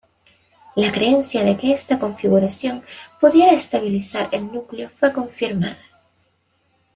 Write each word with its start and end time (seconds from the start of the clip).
La 0.75 0.91
creencia 0.91 1.43
de 1.43 1.55
que 1.57 1.73
esta 1.73 1.99
configuración 1.99 2.81
pudiera 3.19 3.51
estabilizar 3.51 4.29
el 4.31 4.51
núcleo 4.51 4.89
fue 4.97 5.13
confirmada. 5.13 5.77